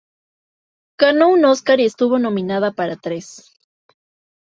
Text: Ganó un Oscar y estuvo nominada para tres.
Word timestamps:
Ganó 0.97 1.29
un 1.29 1.45
Oscar 1.45 1.79
y 1.79 1.85
estuvo 1.85 2.17
nominada 2.17 2.71
para 2.71 2.95
tres. 2.95 3.51